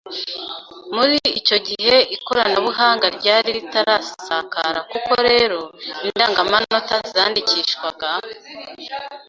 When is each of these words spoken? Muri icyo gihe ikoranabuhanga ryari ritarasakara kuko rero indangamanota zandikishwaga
Muri 0.95 1.15
icyo 1.39 1.57
gihe 1.67 1.95
ikoranabuhanga 2.15 3.05
ryari 3.17 3.49
ritarasakara 3.57 4.79
kuko 4.91 5.11
rero 5.27 5.59
indangamanota 6.07 6.95
zandikishwaga 7.11 8.09